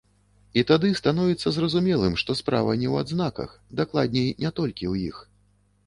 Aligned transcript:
І 0.59 0.61
тады 0.71 0.89
становіцца 0.99 1.53
зразумелым, 1.59 2.17
што 2.23 2.37
справа 2.41 2.71
не 2.81 2.87
ў 2.93 3.07
адзнаках, 3.07 3.49
дакладней 3.85 4.29
не 4.45 4.57
толькі 4.63 4.79
ў 4.91 4.95
іх. 5.11 5.27